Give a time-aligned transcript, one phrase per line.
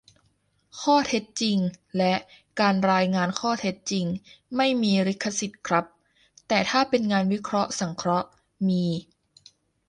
[0.79, 1.57] ข้อเท็จจริง
[1.97, 2.13] และ
[2.59, 4.05] การรายงานข้อเท็จจริง
[4.55, 5.85] ไม่มีลิขสิทธิ์ครับ-
[6.47, 8.27] แต่ถ้าเป็นงานวิเคราะห์สังเคราะห์
[8.69, 8.85] มี